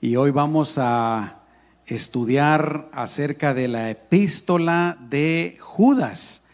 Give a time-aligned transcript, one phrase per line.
[0.00, 1.42] y hoy vamos a
[1.84, 6.44] estudiar acerca de la epístola de Judas.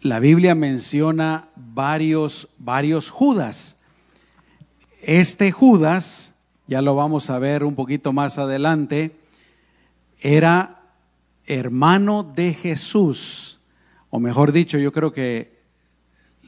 [0.00, 3.82] La Biblia menciona varios, varios Judas.
[5.02, 6.34] Este Judas,
[6.66, 9.14] ya lo vamos a ver un poquito más adelante,
[10.18, 10.80] era
[11.44, 13.60] hermano de Jesús,
[14.08, 15.52] o mejor dicho, yo creo que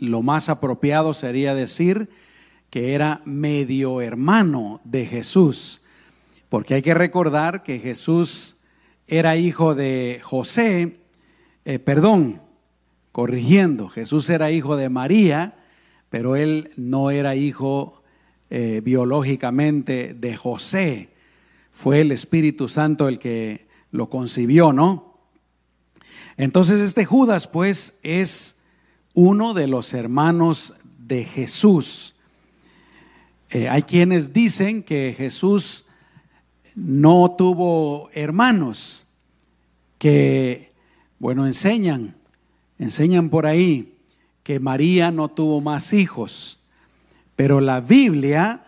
[0.00, 2.08] lo más apropiado sería decir
[2.74, 5.82] que era medio hermano de Jesús,
[6.48, 8.64] porque hay que recordar que Jesús
[9.06, 10.98] era hijo de José,
[11.64, 12.42] eh, perdón,
[13.12, 15.54] corrigiendo, Jesús era hijo de María,
[16.10, 18.02] pero él no era hijo
[18.50, 21.10] eh, biológicamente de José,
[21.70, 25.20] fue el Espíritu Santo el que lo concibió, ¿no?
[26.36, 28.64] Entonces este Judas pues es
[29.12, 32.13] uno de los hermanos de Jesús.
[33.50, 35.86] Eh, hay quienes dicen que Jesús
[36.74, 39.06] no tuvo hermanos,
[39.98, 40.70] que,
[41.18, 42.16] bueno, enseñan,
[42.78, 43.94] enseñan por ahí
[44.42, 46.58] que María no tuvo más hijos,
[47.36, 48.64] pero la Biblia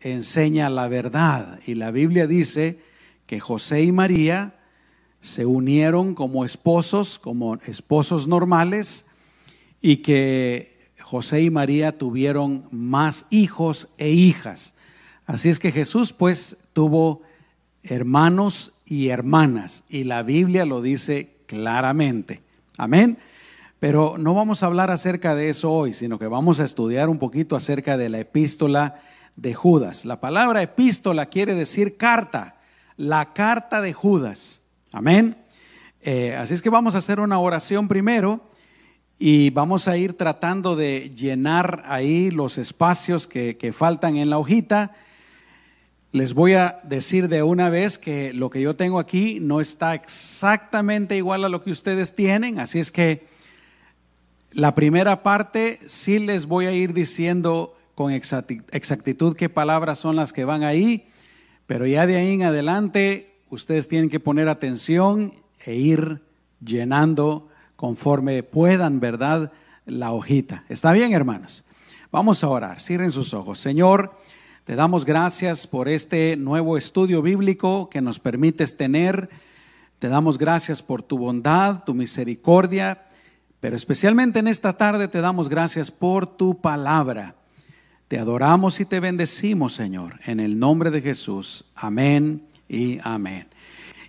[0.00, 2.78] enseña la verdad y la Biblia dice
[3.26, 4.54] que José y María
[5.20, 9.06] se unieron como esposos, como esposos normales,
[9.82, 10.75] y que
[11.06, 14.74] José y María tuvieron más hijos e hijas.
[15.24, 17.22] Así es que Jesús pues tuvo
[17.84, 22.42] hermanos y hermanas y la Biblia lo dice claramente.
[22.76, 23.18] Amén.
[23.78, 27.20] Pero no vamos a hablar acerca de eso hoy, sino que vamos a estudiar un
[27.20, 29.00] poquito acerca de la epístola
[29.36, 30.06] de Judas.
[30.06, 32.56] La palabra epístola quiere decir carta,
[32.96, 34.64] la carta de Judas.
[34.92, 35.36] Amén.
[36.00, 38.40] Eh, así es que vamos a hacer una oración primero
[39.18, 44.94] y vamos a ir tratando de llenar ahí los espacios que, faltan en la hojita.
[46.12, 49.94] Les voy a decir de una vez que lo que yo tengo aquí no está
[49.94, 53.26] exactamente igual a lo que ustedes tienen, así es que
[54.52, 60.32] la primera parte sí les voy a ir diciendo con exactitud qué palabras son las
[60.32, 61.08] que van ahí,
[61.66, 65.32] pero ya de ahí en adelante ustedes tienen que poner atención
[65.64, 66.22] e ir
[66.64, 69.52] llenando conforme puedan, ¿verdad?
[69.84, 70.64] La hojita.
[70.68, 71.64] ¿Está bien, hermanos?
[72.10, 72.80] Vamos a orar.
[72.80, 73.58] Cierren sus ojos.
[73.58, 74.16] Señor,
[74.64, 79.28] te damos gracias por este nuevo estudio bíblico que nos permites tener.
[79.98, 83.06] Te damos gracias por tu bondad, tu misericordia,
[83.60, 87.36] pero especialmente en esta tarde te damos gracias por tu palabra.
[88.08, 91.72] Te adoramos y te bendecimos, Señor, en el nombre de Jesús.
[91.74, 93.48] Amén y amén.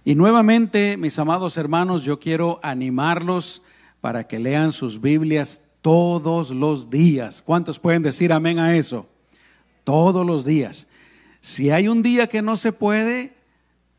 [0.07, 3.63] Y nuevamente, mis amados hermanos, yo quiero animarlos
[3.99, 7.41] para que lean sus Biblias todos los días.
[7.45, 9.05] ¿Cuántos pueden decir amén a eso?
[9.83, 10.87] Todos los días.
[11.41, 13.33] Si hay un día que no se puede,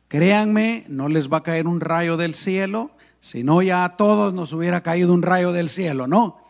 [0.09, 4.33] créanme, no les va a caer un rayo del cielo, si no ya a todos
[4.33, 6.41] nos hubiera caído un rayo del cielo, ¿no?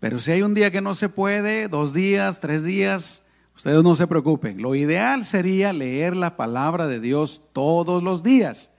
[0.00, 3.25] Pero si hay un día que no se puede, dos días, tres días,
[3.56, 4.60] ustedes no se preocupen.
[4.60, 8.70] Lo ideal sería leer la palabra de Dios todos los días.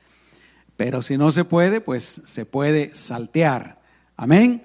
[0.77, 3.81] Pero si no se puede, pues se puede saltear.
[4.15, 4.63] Amén.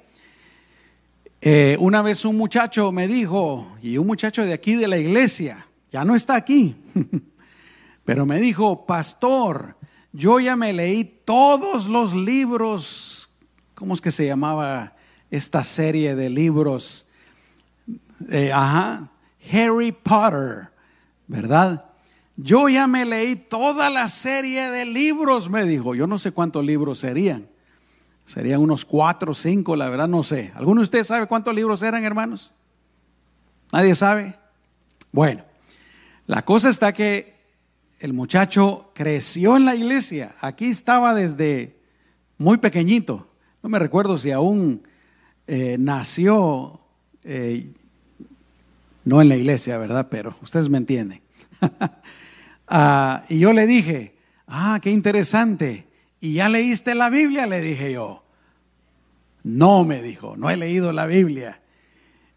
[1.41, 5.67] Eh, una vez un muchacho me dijo, y un muchacho de aquí de la iglesia,
[5.91, 6.77] ya no está aquí,
[8.05, 9.77] pero me dijo, pastor,
[10.13, 13.31] yo ya me leí todos los libros,
[13.75, 14.95] ¿cómo es que se llamaba
[15.33, 17.11] esta serie de libros?
[18.31, 19.11] Eh, ajá,
[19.51, 20.71] Harry Potter,
[21.27, 21.85] ¿verdad?
[22.37, 25.95] Yo ya me leí toda la serie de libros, me dijo.
[25.95, 27.49] Yo no sé cuántos libros serían.
[28.25, 30.53] Serían unos cuatro o cinco, la verdad no sé.
[30.55, 32.53] ¿Alguno de ustedes sabe cuántos libros eran, hermanos?
[33.73, 34.37] ¿Nadie sabe?
[35.11, 35.43] Bueno,
[36.27, 37.35] la cosa está que
[38.01, 40.35] el muchacho creció en la iglesia.
[40.41, 41.77] Aquí estaba desde
[42.39, 43.29] muy pequeñito.
[43.63, 44.83] No me recuerdo si aún
[45.47, 46.81] eh, nació,
[47.25, 47.73] eh,
[49.05, 50.09] no en la iglesia, ¿verdad?
[50.11, 51.23] Pero ustedes me entienden.
[52.75, 54.15] Ah, y yo le dije,
[54.47, 55.87] ah, qué interesante.
[56.21, 57.47] ¿Y ya leíste la Biblia?
[57.47, 58.25] Le dije yo.
[59.43, 61.61] No, me dijo, no he leído la Biblia.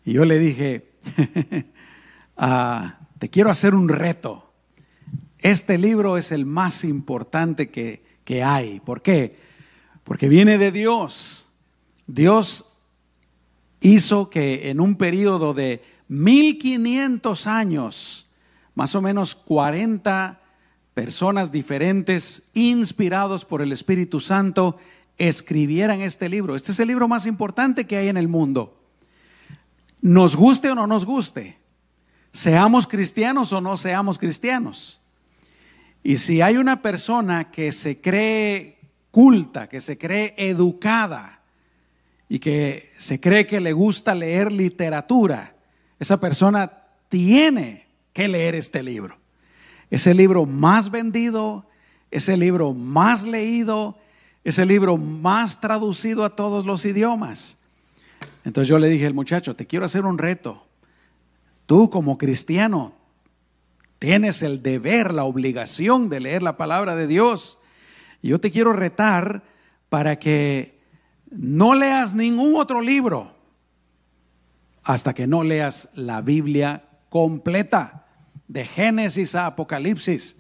[0.04, 0.90] Y yo le dije,
[2.38, 4.52] ah, te quiero hacer un reto.
[5.40, 8.82] Este libro es el más importante que, que hay.
[8.82, 9.38] ¿Por qué?
[10.04, 11.48] Porque viene de Dios.
[12.08, 12.78] Dios
[13.80, 18.28] hizo que en un periodo de 1500 años,
[18.76, 20.42] más o menos 40
[20.94, 24.78] personas diferentes, inspirados por el Espíritu Santo,
[25.18, 26.56] escribieran este libro.
[26.56, 28.82] Este es el libro más importante que hay en el mundo.
[30.02, 31.58] Nos guste o no nos guste,
[32.32, 35.02] seamos cristianos o no seamos cristianos.
[36.04, 38.78] Y si hay una persona que se cree
[39.10, 41.42] culta, que se cree educada
[42.30, 45.55] y que se cree que le gusta leer literatura,
[46.00, 46.72] esa persona
[47.10, 49.18] tiene que leer este libro.
[49.90, 51.68] Es el libro más vendido,
[52.12, 53.98] es el libro más leído,
[54.44, 57.60] es el libro más traducido a todos los idiomas.
[58.44, 60.66] Entonces yo le dije al muchacho, te quiero hacer un reto.
[61.66, 62.94] Tú como cristiano
[64.00, 67.60] tienes el deber, la obligación de leer la palabra de Dios.
[68.22, 69.44] Yo te quiero retar
[69.90, 70.80] para que
[71.32, 73.35] no leas ningún otro libro
[74.86, 78.06] hasta que no leas la Biblia completa,
[78.48, 80.38] de Génesis a Apocalipsis.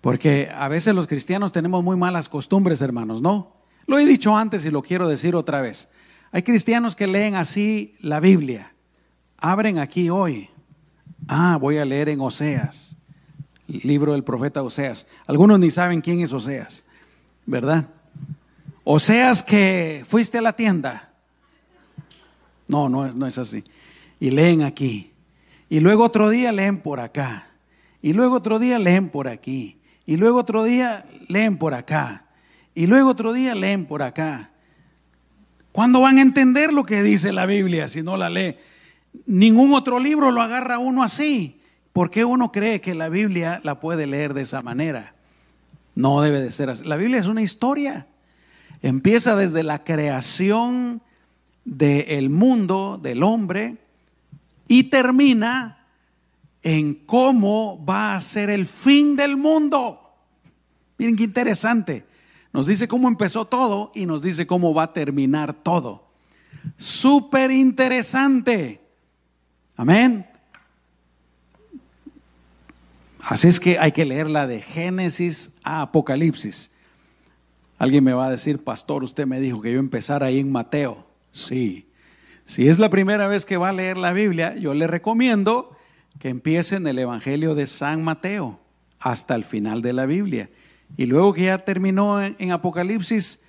[0.00, 3.56] Porque a veces los cristianos tenemos muy malas costumbres, hermanos, ¿no?
[3.86, 5.92] Lo he dicho antes y lo quiero decir otra vez.
[6.32, 8.72] Hay cristianos que leen así la Biblia.
[9.36, 10.48] Abren aquí hoy.
[11.26, 12.96] Ah, voy a leer en Oseas,
[13.66, 15.06] libro del profeta Oseas.
[15.26, 16.84] Algunos ni saben quién es Oseas,
[17.44, 17.86] ¿verdad?
[18.84, 21.07] Oseas que fuiste a la tienda.
[22.68, 23.64] No, no no es así.
[24.20, 25.12] Y leen aquí.
[25.68, 27.48] Y luego otro día leen por acá.
[28.00, 29.78] Y luego otro día leen por aquí.
[30.06, 32.26] Y luego otro día leen por acá.
[32.74, 34.50] Y luego otro día leen por acá.
[35.72, 38.56] ¿Cuándo van a entender lo que dice la Biblia si no la lee?
[39.26, 41.60] Ningún otro libro lo agarra uno así.
[41.92, 45.14] ¿Por qué uno cree que la Biblia la puede leer de esa manera?
[45.94, 46.84] No debe de ser así.
[46.84, 48.06] La Biblia es una historia.
[48.82, 51.02] Empieza desde la creación
[51.76, 53.76] del mundo, del hombre,
[54.68, 55.86] y termina
[56.62, 60.00] en cómo va a ser el fin del mundo.
[60.96, 62.04] Miren qué interesante.
[62.52, 66.08] Nos dice cómo empezó todo y nos dice cómo va a terminar todo.
[66.76, 68.80] Súper interesante.
[69.76, 70.26] Amén.
[73.20, 76.72] Así es que hay que leerla de Génesis a Apocalipsis.
[77.78, 81.07] Alguien me va a decir, pastor, usted me dijo que yo empezara ahí en Mateo.
[81.38, 81.86] Sí.
[82.44, 85.76] Si es la primera vez que va a leer la Biblia, yo le recomiendo
[86.18, 88.58] que empiece en el Evangelio de San Mateo
[88.98, 90.50] hasta el final de la Biblia.
[90.96, 93.44] Y luego que ya terminó en, Apocalipsis,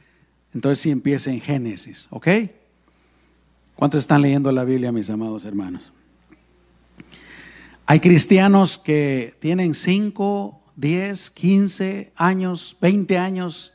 [0.53, 2.27] entonces sí empieza en Génesis, ¿ok?
[3.75, 5.91] ¿Cuántos están leyendo la Biblia, mis amados hermanos?
[7.85, 13.73] Hay cristianos que tienen 5, 10, 15 años, 20 años,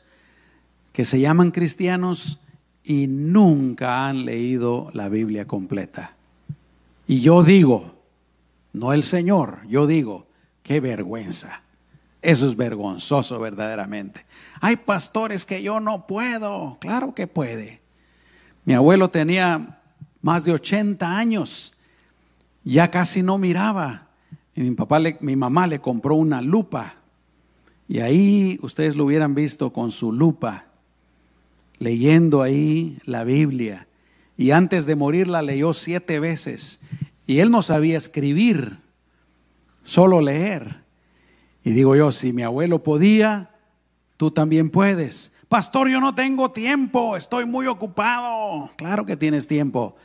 [0.93, 2.39] que se llaman cristianos
[2.85, 6.15] y nunca han leído la Biblia completa.
[7.07, 7.95] Y yo digo,
[8.73, 10.27] no el Señor, yo digo,
[10.63, 11.61] qué vergüenza.
[12.21, 14.25] Eso es vergonzoso verdaderamente.
[14.61, 16.77] Hay pastores que yo no puedo.
[16.79, 17.81] Claro que puede.
[18.65, 19.79] Mi abuelo tenía
[20.21, 21.73] más de 80 años.
[22.63, 24.07] Ya casi no miraba.
[24.55, 26.95] Y mi, papá mi mamá le compró una lupa.
[27.87, 30.65] Y ahí ustedes lo hubieran visto con su lupa,
[31.79, 33.87] leyendo ahí la Biblia.
[34.37, 36.81] Y antes de morir la leyó siete veces.
[37.25, 38.77] Y él no sabía escribir,
[39.83, 40.83] solo leer.
[41.63, 43.55] Y digo yo, si mi abuelo podía,
[44.17, 45.35] tú también puedes.
[45.47, 48.69] Pastor, yo no tengo tiempo, estoy muy ocupado.
[48.75, 49.95] Claro que tienes tiempo.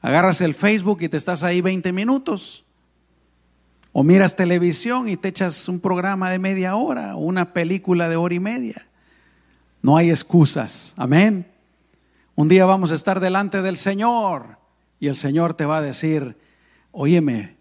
[0.00, 2.64] Agarras el Facebook y te estás ahí 20 minutos.
[3.92, 8.16] O miras televisión y te echas un programa de media hora o una película de
[8.16, 8.89] hora y media.
[9.82, 10.94] No hay excusas.
[10.96, 11.46] Amén.
[12.34, 14.58] Un día vamos a estar delante del Señor
[14.98, 16.36] y el Señor te va a decir,
[16.92, 17.56] óyeme,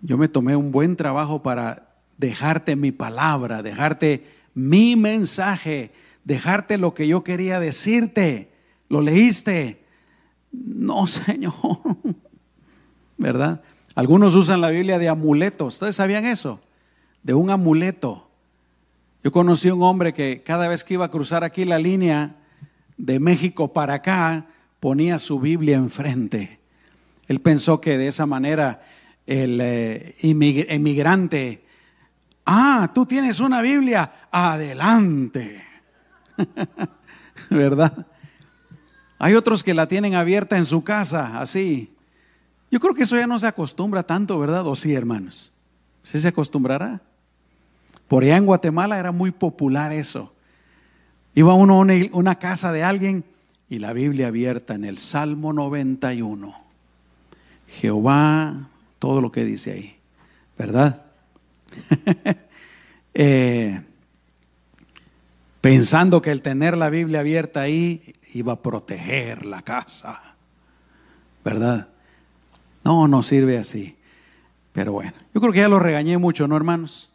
[0.00, 5.92] yo me tomé un buen trabajo para dejarte mi palabra, dejarte mi mensaje,
[6.24, 8.52] dejarte lo que yo quería decirte.
[8.88, 9.84] ¿Lo leíste?
[10.52, 11.54] No, Señor.
[13.16, 13.62] ¿Verdad?
[13.94, 15.66] Algunos usan la Biblia de amuleto.
[15.66, 16.60] ¿Ustedes sabían eso?
[17.22, 18.23] De un amuleto.
[19.24, 22.36] Yo conocí un hombre que cada vez que iba a cruzar aquí la línea
[22.98, 24.46] de México para acá,
[24.78, 26.60] ponía su Biblia enfrente.
[27.26, 28.84] Él pensó que de esa manera
[29.26, 31.64] el eh, emigrante
[32.46, 35.64] Ah, tú tienes una Biblia, adelante.
[37.50, 38.06] ¿Verdad?
[39.18, 41.96] Hay otros que la tienen abierta en su casa, así.
[42.70, 44.66] Yo creo que eso ya no se acostumbra tanto, ¿verdad?
[44.66, 45.54] ¿O sí, hermanos?
[46.02, 47.00] ¿Sí se acostumbrará?
[48.08, 50.34] Por allá en Guatemala era muy popular eso.
[51.34, 53.24] Iba uno a una, casa de alguien
[53.68, 56.54] y la Biblia abierta en el Salmo 91.
[57.66, 58.68] Jehová,
[58.98, 59.96] todo lo que dice ahí,
[60.58, 61.02] ¿verdad?
[63.16, 63.80] Eh,
[65.60, 70.34] pensando que el tener la Biblia abierta ahí iba a proteger la casa,
[71.44, 71.90] ¿verdad?
[72.82, 73.96] No, no sirve así.
[74.72, 77.12] Pero bueno, yo creo que ya lo regañé mucho, ¿no, hermanos?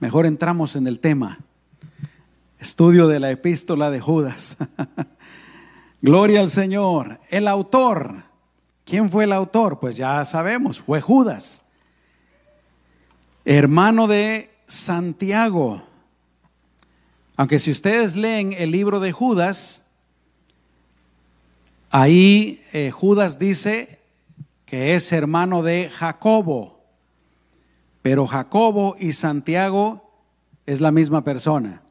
[0.00, 1.38] Mejor entramos en el tema.
[2.58, 4.56] Estudio de la epístola de Judas.
[6.02, 7.20] Gloria al Señor.
[7.28, 8.24] El autor.
[8.84, 9.78] ¿Quién fue el autor?
[9.78, 11.62] Pues ya sabemos, fue Judas.
[13.44, 15.82] Hermano de Santiago.
[17.36, 19.86] Aunque si ustedes leen el libro de Judas,
[21.90, 24.00] ahí eh, Judas dice
[24.64, 26.79] que es hermano de Jacobo.
[28.02, 30.10] Pero Jacobo y Santiago
[30.66, 31.82] es la misma persona.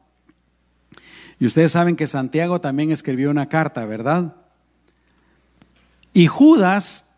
[1.38, 4.36] Y ustedes saben que Santiago también escribió una carta, ¿verdad?
[6.12, 7.14] Y Judas,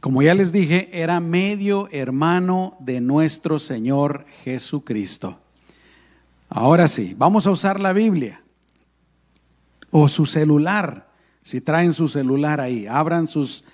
[0.00, 5.40] como ya les dije, era medio hermano de nuestro Señor Jesucristo.
[6.48, 8.42] Ahora sí, vamos a usar la Biblia
[9.90, 11.10] o su celular,
[11.42, 13.64] si traen su celular ahí, abran sus,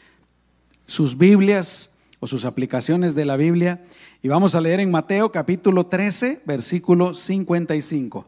[0.87, 3.83] sus Biblias o sus aplicaciones de la Biblia
[4.23, 8.27] y vamos a leer en Mateo capítulo 13, versículo 55.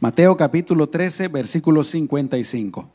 [0.00, 2.88] Mateo capítulo 13, versículo 55.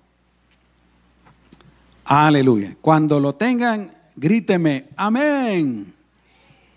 [2.05, 2.75] Aleluya.
[2.81, 5.93] Cuando lo tengan, gríteme, amén.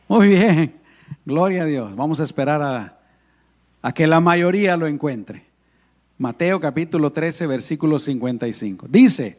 [0.09, 0.75] Muy bien.
[1.25, 1.97] Gloria a Dios.
[1.97, 2.99] Vamos a esperar
[3.83, 5.45] a, que la mayoría lo encuentre.
[6.19, 8.87] Mateo capítulo 13, versículo 55.
[8.89, 9.39] Dice,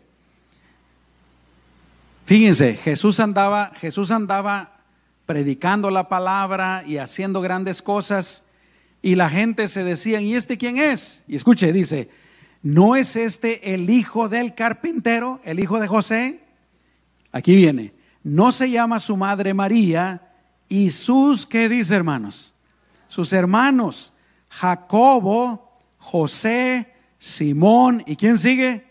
[2.26, 4.80] fíjense, Jesús andaba, Jesús andaba
[5.26, 8.44] predicando la palabra y haciendo grandes cosas
[9.02, 11.24] y la gente se decía, ¿y este quién es?
[11.28, 12.10] Y escuche, dice,
[12.62, 16.40] ¿no es este el hijo del carpintero, el hijo de José?
[17.34, 20.32] Aquí viene, ¿no se llama su madre María
[20.70, 22.54] y sus, ¿qué dice hermanos?
[23.10, 24.14] Sus hermanos,
[24.48, 28.88] Jacobo, José, Simón, ¿y quién sigue?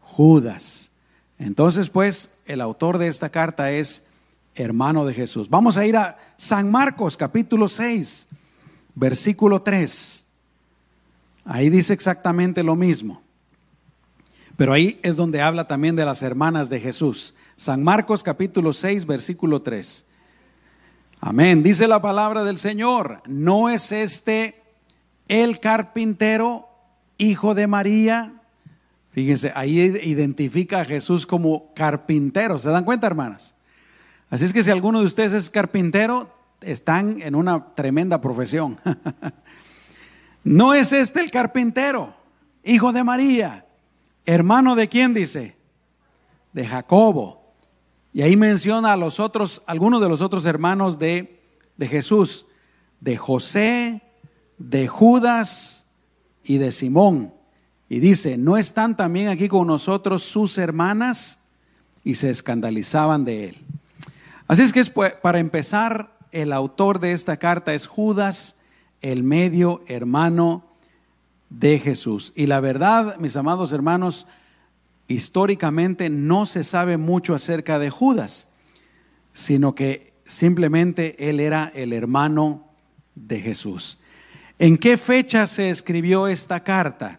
[0.00, 0.91] Judas.
[1.42, 4.06] Entonces, pues, el autor de esta carta es
[4.54, 5.48] hermano de Jesús.
[5.50, 8.28] Vamos a ir a San Marcos, capítulo 6
[8.94, 10.24] versículo 3.
[11.44, 13.22] Ahí dice exactamente lo mismo.
[14.56, 17.34] Pero ahí es donde habla también de las hermanas de Jesús.
[17.56, 20.06] San Marcos capítulo 6, versículo 3.
[21.20, 21.62] Amén.
[21.62, 23.22] Dice la palabra del Señor.
[23.26, 24.62] ¿No es este
[25.28, 26.68] el carpintero,
[27.18, 28.41] hijo de María?
[29.12, 32.58] Fíjense, ahí identifica a Jesús como carpintero.
[32.58, 33.58] ¿Se dan cuenta, hermanas?
[34.30, 38.80] Así es que si alguno de ustedes es carpintero, están en una tremenda profesión.
[40.44, 42.14] ¿No es este el carpintero,
[42.64, 43.66] hijo de María,
[44.24, 45.56] hermano de quién dice?
[46.54, 47.52] De Jacobo.
[48.14, 51.38] Y ahí menciona a los otros, algunos de los otros hermanos de,
[51.76, 52.46] de Jesús,
[53.00, 54.02] de José,
[54.56, 55.86] de Judas
[56.44, 57.34] y de Simón.
[57.92, 61.40] Y dice, ¿no están también aquí con nosotros sus hermanas?
[62.02, 63.58] Y se escandalizaban de él.
[64.48, 64.82] Así es que
[65.20, 68.58] para empezar el autor de esta carta es Judas,
[69.02, 70.64] el medio hermano
[71.50, 72.32] de Jesús.
[72.34, 74.26] Y la verdad, mis amados hermanos,
[75.06, 78.48] históricamente no se sabe mucho acerca de Judas,
[79.34, 82.68] sino que simplemente él era el hermano
[83.14, 84.02] de Jesús.
[84.58, 87.18] ¿En qué fecha se escribió esta carta?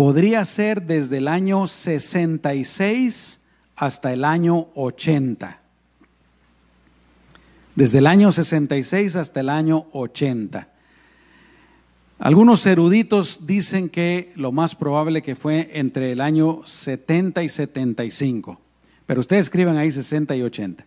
[0.00, 3.40] Podría ser desde el año 66
[3.76, 5.60] hasta el año 80
[7.74, 10.68] desde el año 66 hasta el año 80.
[12.18, 18.58] Algunos eruditos dicen que lo más probable que fue entre el año 70 y 75,
[19.04, 20.86] pero ustedes escriban ahí 60 y 80.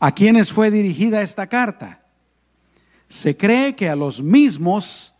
[0.00, 2.04] ¿A quiénes fue dirigida esta carta?
[3.06, 5.14] Se cree que a los mismos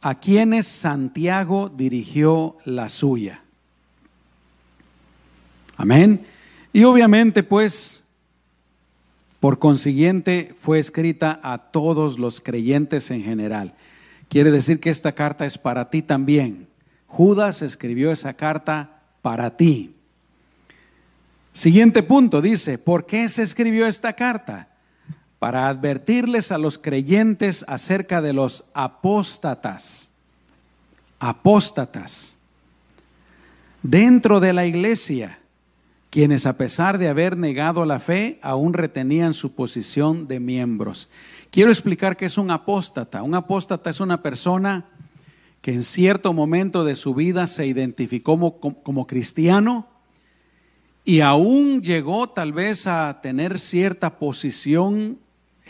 [0.00, 3.42] a quienes Santiago dirigió la suya.
[5.76, 6.26] Amén.
[6.72, 8.00] Y obviamente pues
[9.40, 13.72] por consiguiente, fue escrita a todos los creyentes en general.
[14.28, 16.68] Quiere decir que esta carta es para ti también.
[17.06, 19.96] Judas escribió esa carta para ti.
[21.52, 24.68] Siguiente punto, dice, ¿por qué se escribió esta carta?
[25.40, 30.12] Para advertirles a los creyentes acerca de los apóstatas.
[31.18, 32.36] Apóstatas.
[33.82, 35.40] Dentro de la iglesia
[36.10, 41.08] quienes a pesar de haber negado la fe, aún retenían su posición de miembros.
[41.52, 43.22] Quiero explicar qué es un apóstata.
[43.22, 44.86] Un apóstata es una persona
[45.62, 49.86] que en cierto momento de su vida se identificó como, cristiano
[51.04, 55.18] y aún llegó tal vez a tener cierta posición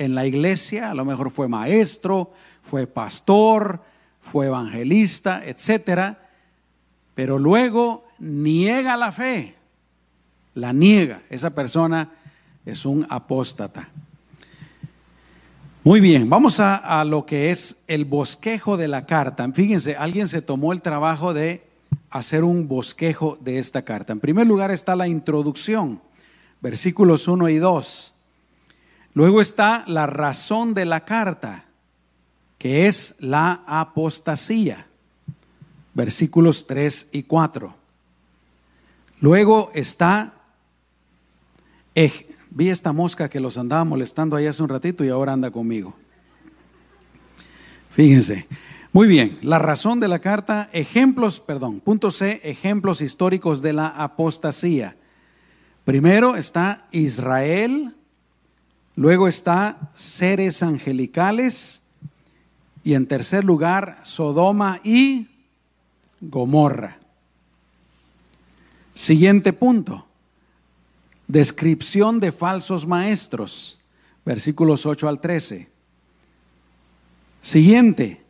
[0.01, 3.83] en la iglesia, a lo mejor fue maestro, fue pastor,
[4.21, 6.29] fue evangelista, etcétera,
[7.15, 9.55] pero luego niega la fe
[10.55, 12.11] la niega, esa persona
[12.65, 13.89] es un apóstata.
[15.83, 19.51] Muy bien, vamos a, a, lo que es el bosquejo de la carta.
[19.53, 21.67] Fíjense, alguien se tomó el trabajo de
[22.11, 24.13] hacer un bosquejo de esta carta.
[24.13, 26.03] En primer lugar está la introducción,
[26.61, 28.15] versículos 1 y 2.
[29.15, 31.65] Luego está la razón de la carta,
[32.59, 34.87] que es la apostasía,
[35.95, 37.75] versículos 3 y 4.
[39.21, 40.35] Luego está,
[42.51, 45.95] vi esta mosca que los andaba molestando ahí hace un ratito y ahora anda conmigo.
[47.91, 48.47] Fíjense.
[48.93, 53.87] Muy bien, la razón de la carta, ejemplos, perdón, punto C, ejemplos históricos de la
[53.87, 54.97] apostasía.
[55.85, 57.95] Primero está Israel,
[58.97, 61.83] luego está seres angelicales
[62.83, 65.29] y en tercer lugar Sodoma y
[66.21, 66.99] Gomorra.
[68.95, 70.07] Siguiente punto,
[71.27, 73.81] descripción de falsos maestros,
[74.25, 75.69] versículos 8 al 13.
[77.41, 78.23] Siguiente,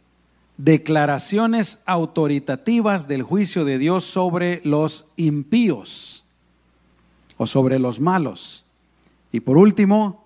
[0.56, 6.24] declaraciones autoritativas del juicio de Dios sobre los impíos
[7.38, 8.64] o sobre los malos.
[9.32, 10.19] Y por último,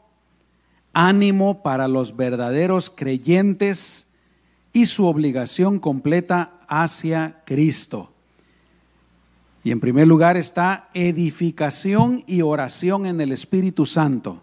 [0.94, 4.14] ánimo para los verdaderos creyentes
[4.72, 8.12] y su obligación completa hacia Cristo.
[9.62, 14.42] Y en primer lugar está edificación y oración en el Espíritu Santo.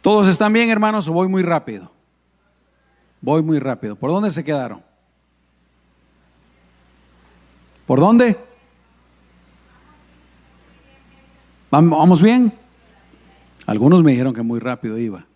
[0.00, 1.90] ¿Todos están bien, hermanos, voy muy rápido?
[3.20, 3.96] Voy muy rápido.
[3.96, 4.82] ¿Por dónde se quedaron?
[7.86, 8.36] ¿Por dónde?
[11.70, 12.52] ¿Vamos bien?
[13.68, 15.26] Algunos me dijeron que muy rápido iba.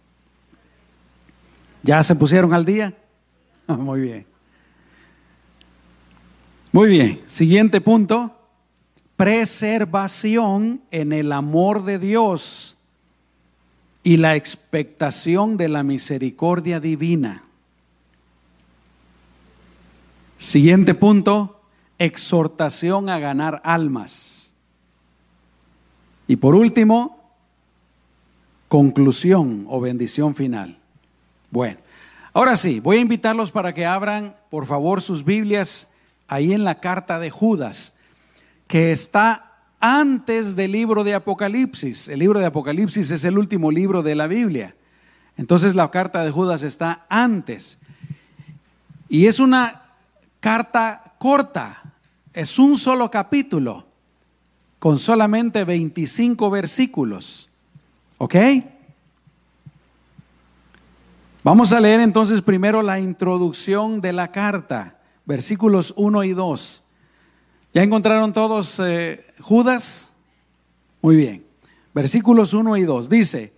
[1.82, 2.96] ¿Ya se pusieron al día?
[3.66, 4.26] Muy bien.
[6.72, 7.20] Muy bien.
[7.26, 8.34] Siguiente punto.
[9.16, 12.78] Preservación en el amor de Dios
[14.02, 17.44] y la expectación de la misericordia divina.
[20.38, 21.60] Siguiente punto,
[21.98, 24.52] exhortación a ganar almas.
[26.26, 27.21] Y por último,
[28.72, 30.78] conclusión o bendición final.
[31.50, 31.78] Bueno,
[32.32, 35.90] ahora sí, voy a invitarlos para que abran, por favor, sus Biblias
[36.26, 37.98] ahí en la carta de Judas,
[38.68, 42.08] que está antes del libro de Apocalipsis.
[42.08, 44.74] El libro de Apocalipsis es el último libro de la Biblia.
[45.36, 47.78] Entonces la carta de Judas está antes.
[49.06, 49.82] Y es una
[50.40, 51.92] carta corta,
[52.32, 53.86] es un solo capítulo,
[54.78, 57.50] con solamente 25 versículos.
[58.22, 58.36] ¿Ok?
[61.42, 66.84] Vamos a leer entonces primero la introducción de la carta, versículos 1 y 2.
[67.74, 70.12] ¿Ya encontraron todos eh, Judas?
[71.00, 71.44] Muy bien.
[71.92, 73.08] Versículos 1 y 2.
[73.08, 73.52] Dice,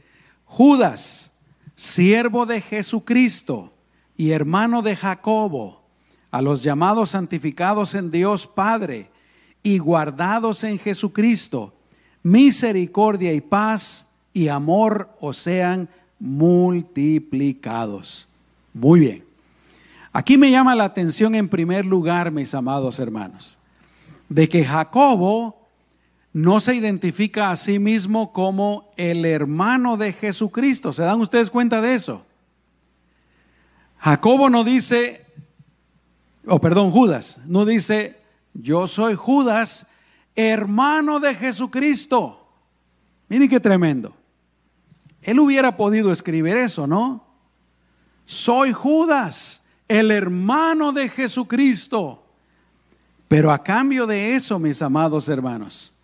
[0.46, 1.32] Judas,
[1.76, 3.70] siervo de Jesucristo
[4.16, 5.82] y hermano de Jacobo
[6.30, 9.10] a los llamados santificados en Dios Padre
[9.62, 11.74] y guardados en Jesucristo,
[12.22, 18.28] misericordia y paz y amor os sean multiplicados.
[18.74, 19.24] Muy bien.
[20.12, 23.58] Aquí me llama la atención en primer lugar, mis amados hermanos,
[24.28, 25.66] de que Jacobo
[26.32, 30.92] no se identifica a sí mismo como el hermano de Jesucristo.
[30.92, 32.26] ¿Se dan ustedes cuenta de eso?
[33.98, 35.26] Jacobo no dice,
[36.46, 38.20] o perdón, Judas, no dice,
[38.52, 39.86] yo soy Judas,
[40.34, 42.48] hermano de Jesucristo.
[43.28, 44.14] Miren qué tremendo.
[45.24, 47.24] Él hubiera podido escribir eso, ¿no?
[48.24, 52.22] Soy Judas, el hermano de Jesucristo.
[53.28, 55.94] Pero a cambio de eso, mis amados hermanos,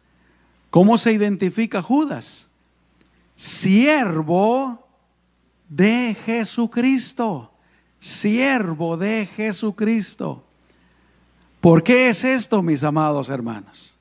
[0.70, 2.48] ¿cómo se identifica Judas?
[3.36, 4.86] Siervo
[5.68, 7.50] de Jesucristo
[8.00, 10.42] siervo de Jesucristo.
[11.60, 13.94] ¿Por qué es esto, mis amados hermanos?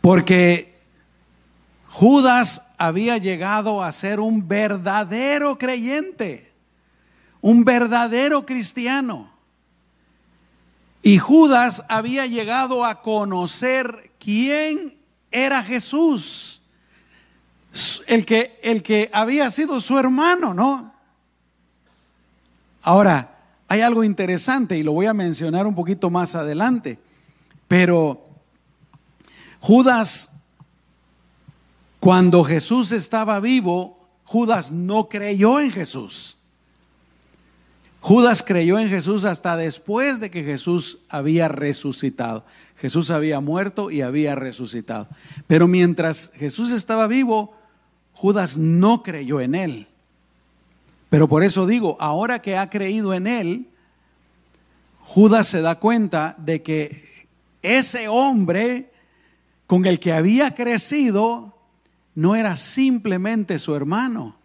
[0.00, 0.73] Porque
[1.94, 6.52] Judas había llegado a ser un verdadero creyente,
[7.40, 9.30] un verdadero cristiano.
[11.02, 14.98] Y Judas había llegado a conocer quién
[15.30, 16.62] era Jesús,
[18.08, 20.92] el que, el que había sido su hermano, ¿no?
[22.82, 26.98] Ahora, hay algo interesante y lo voy a mencionar un poquito más adelante,
[27.68, 28.20] pero
[29.60, 30.33] Judas,
[32.04, 36.36] cuando Jesús estaba vivo, Judas no creyó en Jesús.
[38.00, 42.44] Judas creyó en Jesús hasta después de que Jesús había resucitado.
[42.76, 45.08] Jesús había muerto y había resucitado.
[45.46, 47.56] Pero mientras Jesús estaba vivo,
[48.12, 49.88] Judas no creyó en él.
[51.08, 53.70] Pero por eso digo, ahora que ha creído en Él,
[55.00, 57.26] Judas se da cuenta de que
[57.62, 58.92] ese hombre
[59.66, 61.53] con el que había crecido
[62.14, 64.36] no era simplemente su hermano,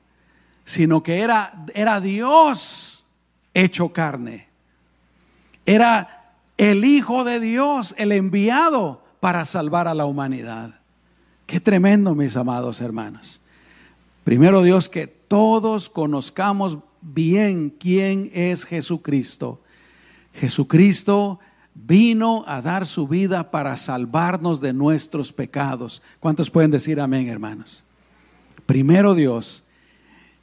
[0.65, 3.05] sino que era, era Dios
[3.53, 4.47] hecho carne.
[5.65, 10.79] Era el Hijo de Dios, el enviado para salvar a la humanidad.
[11.45, 13.41] Qué tremendo, mis amados hermanos.
[14.23, 19.61] Primero Dios, que todos conozcamos bien quién es Jesucristo.
[20.33, 21.39] Jesucristo
[21.85, 26.01] vino a dar su vida para salvarnos de nuestros pecados.
[26.19, 27.85] ¿Cuántos pueden decir amén, hermanos?
[28.65, 29.65] Primero Dios.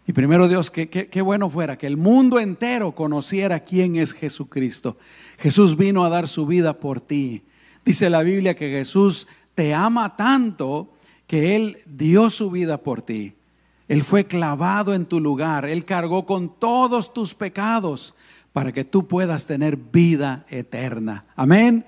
[0.07, 4.97] Y primero Dios, qué bueno fuera que el mundo entero conociera quién es Jesucristo.
[5.37, 7.43] Jesús vino a dar su vida por ti.
[7.85, 10.93] Dice la Biblia que Jesús te ama tanto
[11.27, 13.35] que Él dio su vida por ti.
[13.89, 15.65] Él fue clavado en tu lugar.
[15.65, 18.15] Él cargó con todos tus pecados
[18.57, 21.27] para que tú puedas tener vida eterna.
[21.37, 21.85] Amén.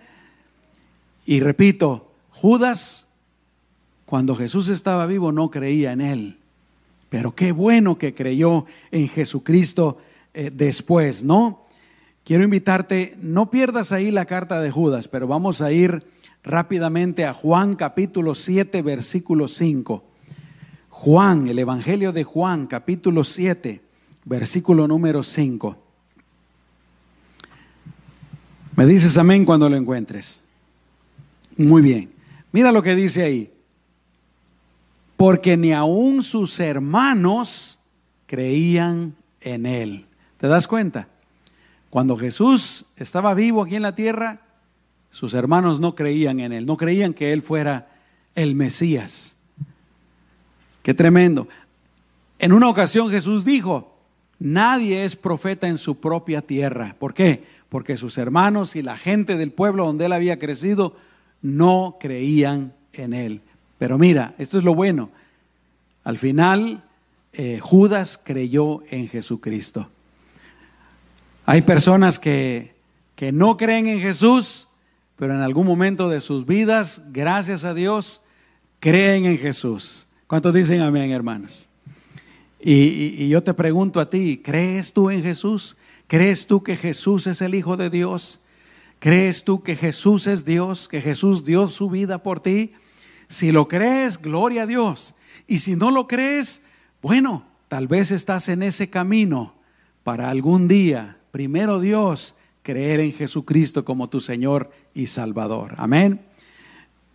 [1.25, 3.09] Y repito, Judas,
[4.05, 6.37] cuando Jesús estaba vivo, no creía en él.
[7.09, 9.97] Pero qué bueno que creyó en Jesucristo
[10.35, 11.65] eh, después, ¿no?
[12.23, 16.05] Quiero invitarte, no pierdas ahí la carta de Judas, pero vamos a ir
[16.43, 20.05] rápidamente a Juan capítulo 7, versículo 5.
[20.91, 23.81] Juan, el Evangelio de Juan, capítulo 7,
[24.27, 25.88] versículo número 5.
[28.79, 30.45] Me dices amén cuando lo encuentres.
[31.57, 32.13] Muy bien.
[32.53, 33.53] Mira lo que dice ahí.
[35.17, 37.81] Porque ni aun sus hermanos
[38.29, 40.07] creían en él.
[40.37, 41.09] ¿Te das cuenta?
[41.91, 44.43] Cuando Jesús estaba vivo aquí en la tierra,
[45.11, 47.89] sus hermanos no creían en él, no creían que él fuera
[48.37, 49.39] el Mesías.
[50.85, 51.49] Qué tremendo.
[52.39, 53.99] En una ocasión Jesús dijo,
[54.39, 56.95] nadie es profeta en su propia tierra.
[56.97, 57.58] ¿Por qué?
[57.69, 60.97] Porque sus hermanos y la gente del pueblo donde él había crecido
[61.43, 63.43] no creían en él.
[63.79, 65.11] Pero mira, esto es lo bueno.
[66.05, 66.83] Al final,
[67.33, 69.89] eh, Judas creyó en Jesucristo.
[71.47, 72.75] Hay personas que,
[73.15, 74.69] que no creen en Jesús,
[75.17, 78.23] pero en algún momento de sus vidas, gracias a Dios,
[78.81, 80.09] creen en Jesús.
[80.27, 81.69] ¿Cuántos dicen amén, hermanos?
[82.61, 85.78] Y, y, yo te pregunto a ti, ¿crees tú en Jesús?
[86.09, 88.41] ¿Crees tú que Jesús es el Hijo de Dios?
[88.99, 90.89] ¿Crees tú que Jesús es Dios?
[90.89, 92.73] ¿Que Jesús dio su vida por ti?
[93.29, 95.15] Si lo crees, gloria a Dios.
[95.47, 96.63] Y si no lo crees,
[97.03, 99.55] bueno, tal vez estás en ese camino
[100.03, 105.75] para algún día, primero Dios, creer en Jesucristo como tu Señor y Salvador.
[105.77, 106.23] Amén.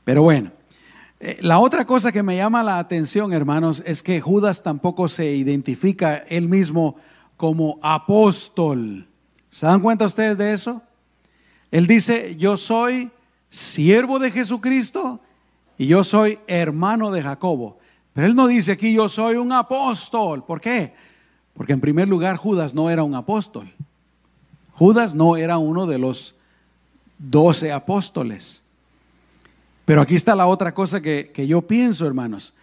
[0.03, 0.51] Pero bueno,
[1.19, 5.33] eh, la otra cosa que me llama la atención, hermanos, es que Judas tampoco se
[5.33, 6.97] identifica él mismo
[7.43, 9.05] como apóstol.
[9.49, 10.81] ¿Se dan cuenta ustedes de eso?
[11.71, 13.11] Él dice, yo soy
[13.49, 15.19] siervo de Jesucristo
[15.77, 17.79] y yo soy hermano de Jacobo.
[18.13, 20.45] Pero él no dice aquí, yo soy un apóstol.
[20.45, 20.93] ¿Por qué?
[21.53, 23.69] Porque en primer lugar Judas no era un apóstol.
[24.71, 26.35] Judas no era uno de los
[27.17, 28.63] doce apóstoles.
[29.83, 32.53] Pero aquí está la otra cosa que, yo pienso, hermanos.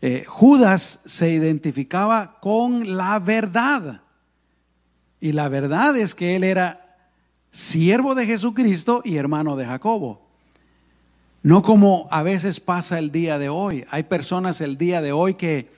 [0.00, 4.02] Eh, Judas se identificaba con la verdad.
[5.24, 6.98] Y la verdad es que él era
[7.50, 10.20] siervo de Jesucristo y hermano de Jacobo.
[11.42, 13.86] No como a veces pasa el día de hoy.
[13.90, 15.70] Hay personas el día de hoy que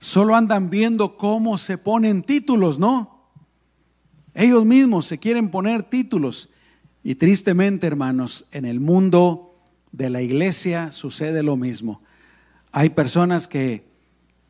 [0.00, 3.22] solo andan viendo cómo se ponen títulos, ¿no?
[4.34, 6.50] Ellos mismos se quieren poner títulos.
[7.02, 12.02] Y tristemente, hermanos, en el mundo de la iglesia sucede lo mismo.
[12.70, 13.88] Hay personas que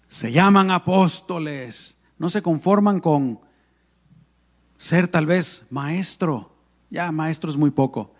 [0.09, 3.43] se llaman apóstoles, no se conforman con
[4.85, 6.51] ser tal vez maestro,
[6.90, 8.12] ya maestro es muy poco.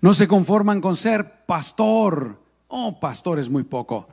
[0.00, 4.08] No se conforman con ser pastor, oh, pastor es muy poco.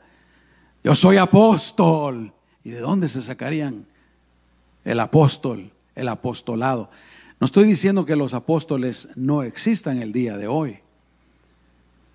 [0.83, 2.33] Yo soy apóstol.
[2.65, 3.85] ¿Y de dónde se sacarían
[4.83, 6.89] el apóstol, el apostolado?
[7.39, 10.79] No estoy diciendo que los apóstoles no existan el día de hoy.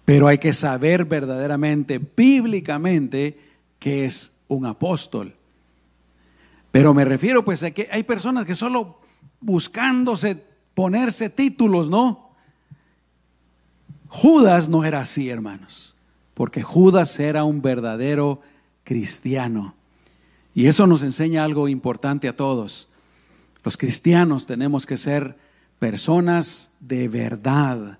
[0.05, 3.41] Pero hay que saber verdaderamente, bíblicamente,
[3.79, 5.35] que es un apóstol.
[6.71, 9.01] Pero me refiero pues a que hay personas que solo
[9.43, 10.43] buscándose
[10.75, 12.31] ponerse títulos, ¿no?
[14.09, 15.95] Judas no era así, hermanos,
[16.35, 18.41] porque Judas era un verdadero
[18.85, 19.75] cristiano.
[20.55, 22.89] Y eso nos enseña algo importante a todos.
[23.65, 25.37] Los cristianos tenemos que ser
[25.79, 27.99] personas de verdad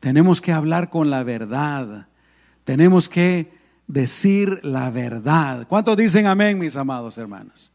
[0.00, 2.06] tenemos que hablar con la verdad.
[2.64, 3.52] Tenemos que
[3.86, 5.66] decir la verdad.
[5.66, 7.72] ¿Cuántos dicen amén, mis amados hermanos?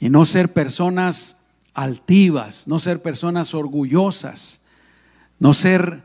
[0.00, 1.41] y no ser personas
[1.74, 4.62] altivas, no ser personas orgullosas,
[5.38, 6.04] no ser,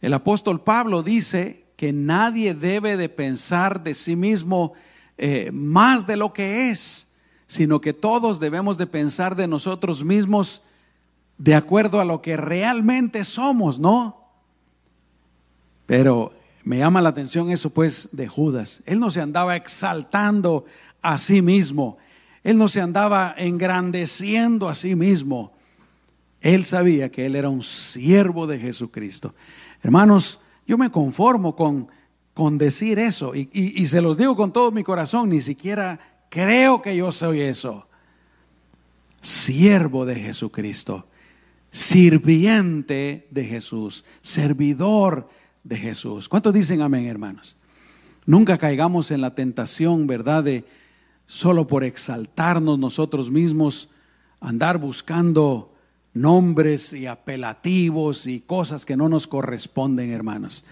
[0.00, 4.72] el apóstol Pablo dice que nadie debe de pensar de sí mismo
[5.16, 7.14] eh, más de lo que es,
[7.46, 10.62] sino que todos debemos de pensar de nosotros mismos
[11.38, 14.28] de acuerdo a lo que realmente somos, ¿no?
[15.86, 16.32] Pero
[16.64, 18.82] me llama la atención eso pues de Judas.
[18.86, 20.66] Él no se andaba exaltando
[21.00, 21.96] a sí mismo.
[22.48, 25.52] Él no se andaba engrandeciendo a sí mismo.
[26.40, 29.34] Él sabía que él era un siervo de Jesucristo.
[29.82, 31.88] Hermanos, yo me conformo con,
[32.32, 36.80] con decir eso y, y se los digo con todo mi corazón, ni siquiera creo
[36.80, 37.86] que yo soy eso.
[39.20, 41.06] Siervo de Jesucristo,
[41.70, 45.28] sirviente de Jesús, servidor
[45.64, 46.30] de Jesús.
[46.30, 47.58] ¿Cuántos dicen amén, hermanos?
[48.24, 50.44] Nunca caigamos en la tentación, ¿verdad?
[50.44, 50.64] De
[51.28, 53.90] solo por exaltarnos nosotros mismos,
[54.40, 55.74] andar buscando
[56.14, 60.64] nombres y apelativos y cosas que no nos corresponden, hermanos.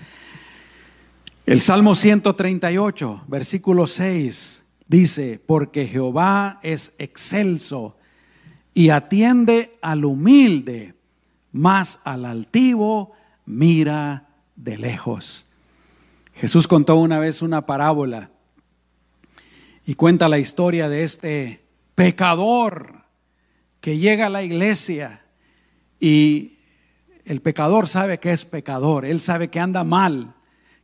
[1.45, 7.99] El Salmo 138, versículo 6, dice, porque Jehová es excelso
[8.73, 10.95] y atiende al humilde,
[11.53, 13.13] más al altivo
[13.45, 15.49] mira de lejos.
[16.33, 18.31] Jesús contó una vez una parábola
[19.87, 23.05] y cuenta la historia de este pecador
[23.81, 25.25] que llega a la iglesia
[26.01, 26.59] y
[27.25, 30.35] el pecador sabe que es pecador, él sabe que anda mal.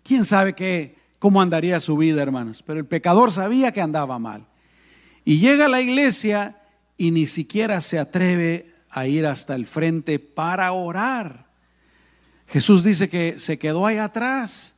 [0.04, 2.62] ¿Quién sabe qué, cómo andaría su vida, hermanos?
[2.62, 4.46] Pero el pecador sabía que andaba mal.
[5.24, 6.60] Y llega a la iglesia
[6.96, 11.46] y ni siquiera se atreve a ir hasta el frente para orar.
[12.46, 14.76] Jesús dice que se quedó ahí atrás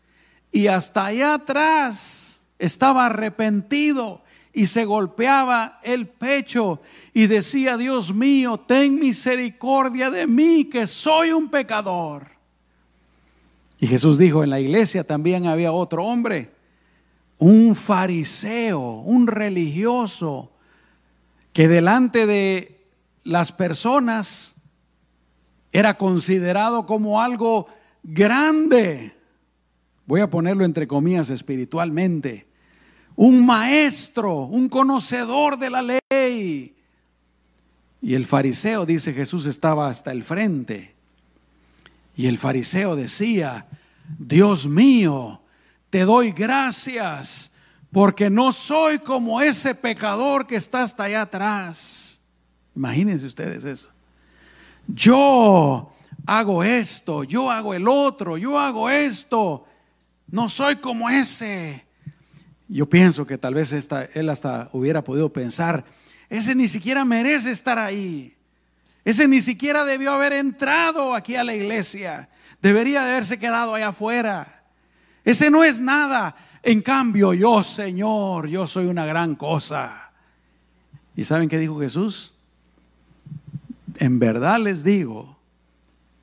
[0.50, 2.33] y hasta allá atrás
[2.64, 4.22] estaba arrepentido
[4.52, 6.80] y se golpeaba el pecho
[7.12, 12.28] y decía, Dios mío, ten misericordia de mí, que soy un pecador.
[13.80, 16.52] Y Jesús dijo, en la iglesia también había otro hombre,
[17.38, 20.52] un fariseo, un religioso,
[21.52, 22.80] que delante de
[23.24, 24.62] las personas
[25.72, 27.66] era considerado como algo
[28.04, 29.16] grande.
[30.06, 32.53] Voy a ponerlo entre comillas espiritualmente.
[33.16, 36.76] Un maestro, un conocedor de la ley.
[38.02, 40.94] Y el fariseo, dice Jesús, estaba hasta el frente.
[42.16, 43.66] Y el fariseo decía,
[44.18, 45.40] Dios mío,
[45.90, 47.52] te doy gracias
[47.92, 52.20] porque no soy como ese pecador que está hasta allá atrás.
[52.74, 53.94] Imagínense ustedes eso
[54.86, 55.92] yo
[56.26, 59.66] hago esto, yo hago el otro, yo hago esto,
[60.28, 61.83] no soy como ese.
[62.76, 63.72] Yo pienso que tal vez
[64.14, 65.84] él hasta hubiera podido pensar,
[66.28, 68.34] ese ni siquiera merece estar ahí,
[69.04, 72.28] ese ni siquiera debió haber entrado aquí a la iglesia,
[72.60, 74.64] debería de haberse quedado allá afuera,
[75.24, 76.34] ese no es nada.
[76.62, 80.10] En cambio, yo, Señor, yo soy una gran cosa.
[81.14, 82.34] ¿Y saben qué dijo Jesús?
[83.98, 85.38] en verdad les digo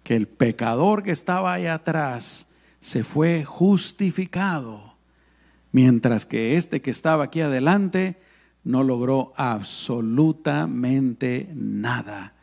[0.04, 4.91] que el pecador que estaba ahí atrás se fue justificado,
[5.72, 8.18] mientras que este que estaba aquí adelante
[8.64, 12.34] no logró absolutamente nada.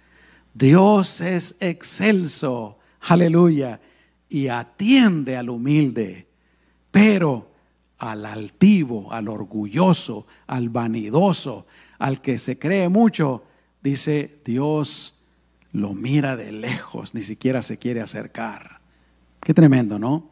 [0.55, 3.81] Dios es excelso, aleluya,
[4.29, 6.27] y atiende al humilde,
[6.91, 7.53] pero
[7.99, 11.67] al altivo, al orgulloso, al vanidoso,
[11.99, 13.45] al que se cree mucho,
[13.83, 15.14] dice Dios
[15.73, 18.81] lo mira de lejos, ni siquiera se quiere acercar.
[19.41, 20.31] Qué tremendo, ¿no?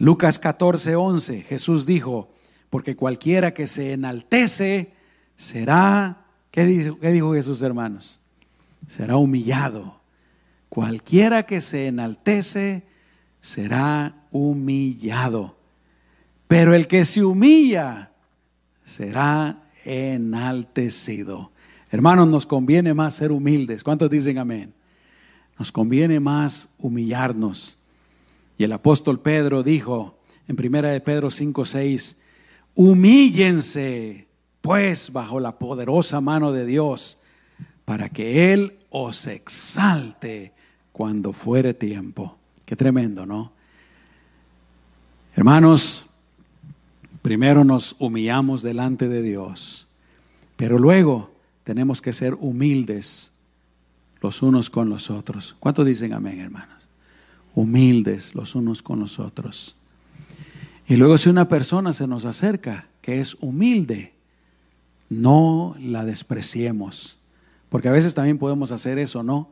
[0.00, 2.32] Lucas 14, 11, Jesús dijo,
[2.70, 4.94] porque cualquiera que se enaltece
[5.36, 8.18] será, ¿qué dijo, qué dijo Jesús hermanos?
[8.88, 10.00] Será humillado.
[10.70, 12.84] Cualquiera que se enaltece
[13.42, 15.58] será humillado.
[16.48, 18.12] Pero el que se humilla
[18.82, 21.52] será enaltecido.
[21.90, 23.84] Hermanos, nos conviene más ser humildes.
[23.84, 24.72] ¿Cuántos dicen amén?
[25.58, 27.79] Nos conviene más humillarnos.
[28.60, 32.22] Y el apóstol Pedro dijo en primera de Pedro 5, 6,
[32.74, 34.28] humíllense
[34.60, 37.22] pues bajo la poderosa mano de Dios
[37.86, 40.52] para que Él os exalte
[40.92, 42.36] cuando fuere tiempo.
[42.66, 43.50] Qué tremendo, ¿no?
[45.34, 46.16] Hermanos,
[47.22, 49.88] primero nos humillamos delante de Dios,
[50.58, 51.32] pero luego
[51.64, 53.38] tenemos que ser humildes
[54.20, 55.56] los unos con los otros.
[55.58, 56.79] ¿Cuántos dicen amén, hermanos?
[57.54, 59.76] Humildes los unos con los otros.
[60.86, 64.12] Y luego si una persona se nos acerca que es humilde,
[65.08, 67.18] no la despreciemos.
[67.68, 69.48] Porque a veces también podemos hacer eso, ¿no?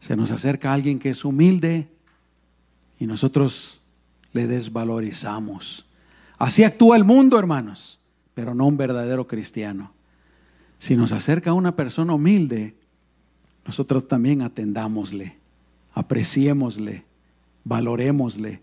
[0.00, 1.88] Se nos acerca alguien que es humilde
[2.98, 3.80] y nosotros
[4.32, 5.86] le desvalorizamos.
[6.38, 8.00] Así actúa el mundo, hermanos,
[8.34, 9.92] pero no un verdadero cristiano.
[10.78, 12.74] Si nos acerca una persona humilde,
[13.64, 15.36] nosotros también atendámosle,
[15.94, 17.04] apreciémosle,
[17.66, 18.62] valorémosle.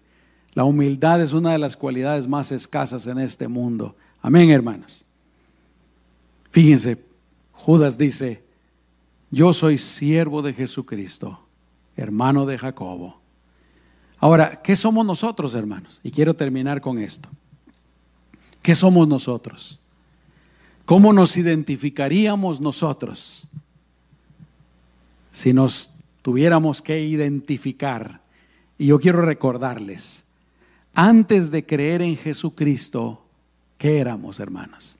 [0.54, 3.96] La humildad es una de las cualidades más escasas en este mundo.
[4.22, 5.04] Amén, hermanos.
[6.52, 7.04] Fíjense,
[7.52, 8.44] Judas dice,
[9.30, 11.46] yo soy siervo de Jesucristo,
[11.98, 13.20] hermano de Jacobo.
[14.20, 16.00] Ahora, ¿qué somos nosotros, hermanos?
[16.02, 17.28] Y quiero terminar con esto.
[18.62, 19.80] ¿Qué somos nosotros?
[20.86, 23.50] ¿Cómo nos identificaríamos nosotros
[25.32, 28.23] si nos tuviéramos que identificar?
[28.78, 30.28] Y yo quiero recordarles,
[30.96, 33.26] antes de creer en Jesucristo,
[33.78, 35.00] ¿qué éramos, hermanos?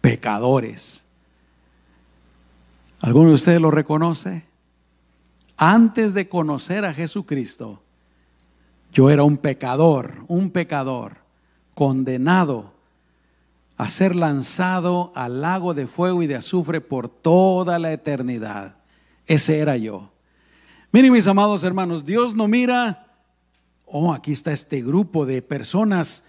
[0.00, 1.08] Pecadores
[3.00, 4.44] ¿Alguno de ustedes lo reconoce?
[5.56, 7.82] Antes de conocer a Jesucristo,
[8.92, 11.18] yo era un pecador, un pecador,
[11.74, 12.72] condenado
[13.76, 18.78] a ser lanzado al lago de fuego y de azufre por toda la eternidad.
[19.26, 20.10] Ese era yo.
[20.90, 23.06] Miren mis amados hermanos, Dios no mira,
[23.84, 26.24] oh, aquí está este grupo de personas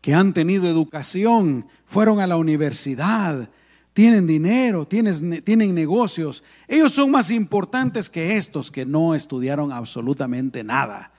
[0.00, 3.50] que han tenido educación, fueron a la universidad,
[3.92, 6.44] tienen dinero, tienen, tienen negocios.
[6.68, 11.10] Ellos son más importantes que estos que no estudiaron absolutamente nada.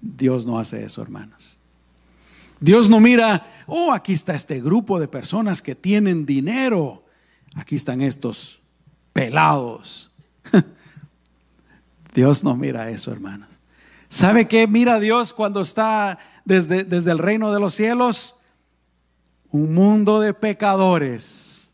[0.00, 1.58] Dios no hace eso, hermanos.
[2.60, 7.04] Dios no mira, oh, aquí está este grupo de personas que tienen dinero.
[7.54, 8.60] Aquí están estos
[9.12, 10.10] pelados.
[12.14, 13.60] Dios no mira eso, hermanos.
[14.08, 18.36] ¿Sabe qué mira Dios cuando está desde, desde el reino de los cielos?
[19.50, 21.64] Un mundo de pecadores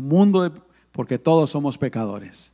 [0.00, 0.60] un mundo de,
[0.92, 2.52] porque todos somos pecadores.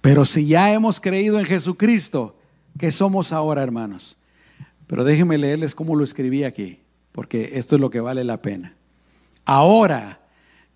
[0.00, 2.36] Pero si ya hemos creído en Jesucristo,
[2.78, 4.18] ¿qué somos ahora, hermanos?
[4.86, 6.80] Pero déjenme leerles cómo lo escribí aquí,
[7.12, 8.74] porque esto es lo que vale la pena.
[9.44, 10.20] Ahora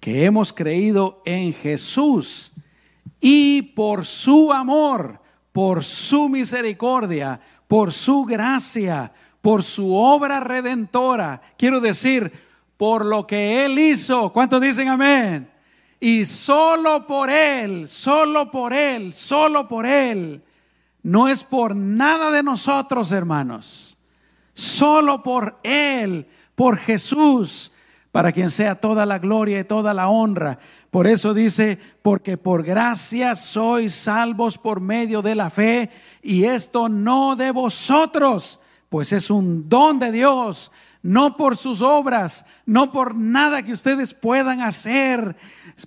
[0.01, 2.53] que hemos creído en Jesús
[3.25, 5.21] y por su amor,
[5.53, 12.33] por su misericordia, por su gracia, por su obra redentora, quiero decir,
[12.77, 14.33] por lo que Él hizo.
[14.33, 15.49] ¿Cuántos dicen amén?
[16.01, 20.43] Y solo por Él, solo por Él, solo por Él.
[21.05, 23.99] No es por nada de nosotros, hermanos.
[24.53, 27.71] Solo por Él, por Jesús,
[28.13, 30.59] para quien sea toda la gloria y toda la honra.
[30.91, 35.91] Por eso dice, porque por gracia sois salvos por medio de la fe,
[36.23, 40.71] y esto no de vosotros, pues es un don de Dios
[41.03, 45.37] no por sus obras, no por nada que ustedes puedan hacer,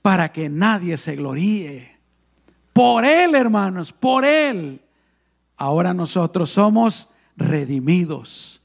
[0.02, 1.98] para que nadie se gloríe.
[2.74, 4.82] Por Él, hermanos, por Él.
[5.56, 8.62] Ahora nosotros somos redimidos,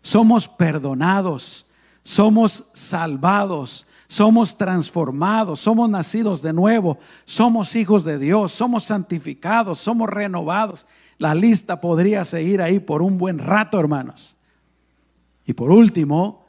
[0.00, 1.69] somos perdonados,
[2.02, 10.08] somos salvados, somos transformados, somos nacidos de nuevo, somos hijos de Dios, somos santificados, somos
[10.08, 10.86] renovados.
[11.18, 14.36] La lista podría seguir ahí por un buen rato, hermanos.
[15.46, 16.46] Y por último,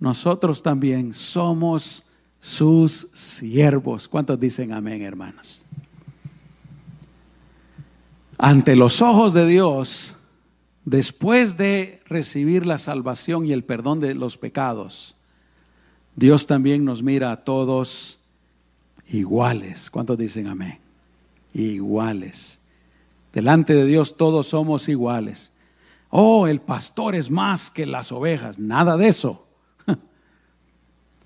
[0.00, 2.04] nosotros también somos
[2.40, 4.08] sus siervos.
[4.08, 5.64] ¿Cuántos dicen amén, hermanos?
[8.38, 10.16] Ante los ojos de Dios,
[10.84, 15.16] después de recibir la salvación y el perdón de los pecados,
[16.16, 18.20] Dios también nos mira a todos
[19.08, 19.90] iguales.
[19.90, 20.78] ¿Cuántos dicen amén?
[21.52, 22.60] Iguales.
[23.32, 25.52] Delante de Dios todos somos iguales
[26.16, 28.60] oh, el pastor es más que las ovejas.
[28.60, 29.48] Nada de eso.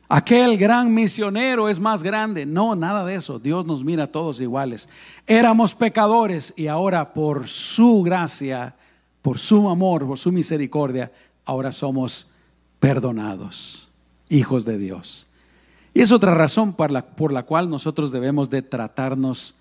[0.09, 2.47] Aquel gran misionero es más grande.
[2.47, 3.39] No, nada de eso.
[3.39, 4.89] Dios nos mira a todos iguales.
[5.27, 8.77] Éramos pecadores y ahora por su gracia,
[9.23, 11.13] por su amor, por su misericordia,
[11.45, 12.33] ahora somos
[12.81, 13.89] perdonados,
[14.29, 15.27] hijos de Dios.
[15.95, 19.57] Y es otra razón por la, por la cual nosotros debemos de tratarnos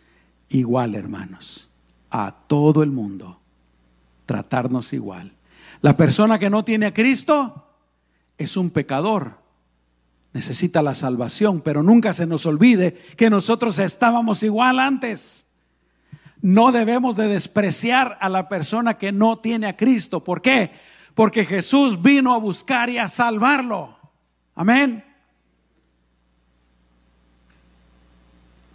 [0.50, 1.70] igual, hermanos,
[2.10, 3.40] a todo el mundo
[4.28, 5.34] tratarnos igual.
[5.82, 7.66] La persona que no tiene a Cristo
[8.38, 9.40] es un pecador.
[10.34, 15.47] Necesita la salvación, pero nunca se nos olvide que nosotros estábamos igual antes.
[16.42, 20.24] No debemos de despreciar a la persona que no tiene a Cristo.
[20.24, 20.72] ¿Por qué?
[21.14, 23.98] Porque Jesús vino a buscar y a salvarlo.
[24.56, 25.04] Amén.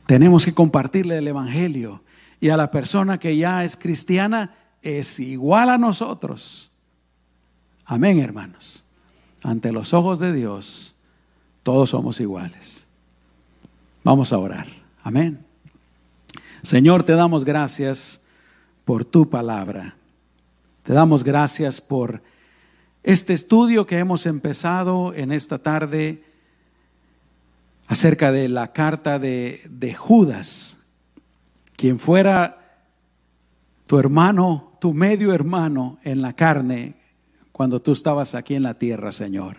[0.07, 2.03] Tenemos que compartirle el Evangelio.
[2.41, 6.73] Y a la persona que ya es cristiana, es igual a nosotros.
[7.85, 8.85] Amén, hermanos.
[9.45, 10.97] Ante los ojos de Dios,
[11.63, 12.89] todos somos iguales.
[14.03, 14.67] Vamos a orar.
[15.05, 15.45] Amén.
[16.63, 18.25] Señor, te damos gracias
[18.85, 19.97] por tu palabra.
[20.85, 22.23] Te damos gracias por
[23.03, 26.23] este estudio que hemos empezado en esta tarde
[27.89, 30.85] acerca de la carta de, de Judas,
[31.75, 32.79] quien fuera
[33.89, 36.95] tu hermano, tu medio hermano en la carne
[37.51, 39.59] cuando tú estabas aquí en la tierra, Señor.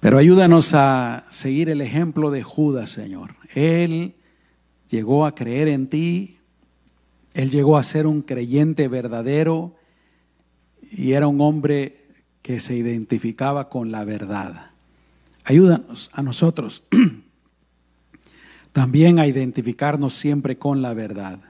[0.00, 3.34] Pero ayúdanos a seguir el ejemplo de Judas, Señor.
[3.54, 4.14] Él
[4.90, 6.38] llegó a creer en ti,
[7.34, 9.74] él llegó a ser un creyente verdadero
[10.90, 12.00] y era un hombre
[12.42, 14.70] que se identificaba con la verdad.
[15.44, 16.82] Ayúdanos a nosotros
[18.72, 21.40] también a identificarnos siempre con la verdad.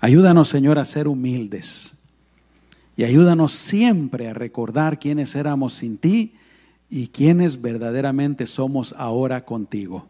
[0.00, 1.94] Ayúdanos, Señor, a ser humildes
[3.00, 6.34] y ayúdanos siempre a recordar quiénes éramos sin ti
[6.90, 10.09] y quiénes verdaderamente somos ahora contigo.